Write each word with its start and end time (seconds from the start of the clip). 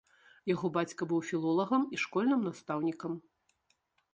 Яго 0.53 0.69
бацька 0.77 1.07
быў 1.11 1.21
філолагам 1.29 1.85
і 1.97 1.99
школьным 2.05 2.41
настаўнікам. 2.49 3.13